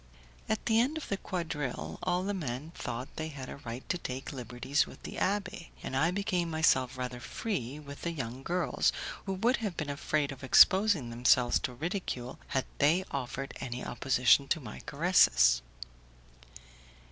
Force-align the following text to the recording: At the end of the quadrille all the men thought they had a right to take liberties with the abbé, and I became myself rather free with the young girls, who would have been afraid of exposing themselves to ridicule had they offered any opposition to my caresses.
At 0.49 0.65
the 0.65 0.79
end 0.79 0.97
of 0.97 1.09
the 1.09 1.17
quadrille 1.17 1.99
all 2.01 2.23
the 2.23 2.33
men 2.33 2.71
thought 2.73 3.17
they 3.17 3.27
had 3.27 3.49
a 3.49 3.57
right 3.57 3.87
to 3.89 3.99
take 3.99 4.33
liberties 4.33 4.87
with 4.87 5.03
the 5.03 5.17
abbé, 5.17 5.67
and 5.83 5.95
I 5.95 6.09
became 6.09 6.49
myself 6.49 6.97
rather 6.97 7.19
free 7.19 7.77
with 7.77 8.01
the 8.01 8.09
young 8.09 8.41
girls, 8.41 8.91
who 9.27 9.33
would 9.33 9.57
have 9.57 9.77
been 9.77 9.91
afraid 9.91 10.31
of 10.31 10.43
exposing 10.43 11.11
themselves 11.11 11.59
to 11.59 11.73
ridicule 11.75 12.39
had 12.47 12.65
they 12.79 13.05
offered 13.11 13.53
any 13.59 13.85
opposition 13.85 14.47
to 14.47 14.59
my 14.59 14.79
caresses. 14.87 15.61